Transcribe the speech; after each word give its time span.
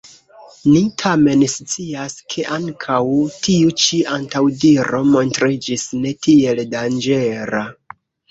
Ni 0.67 0.79
tamen 1.01 1.43
scias, 1.55 2.15
ke 2.35 2.45
ankaŭ 2.55 2.97
tiu 3.43 3.75
ĉi 3.83 3.99
antaŭdiro 4.17 5.03
montriĝis 5.17 5.85
ne 6.07 6.15
tiel 6.27 6.65
danĝera. 6.73 7.63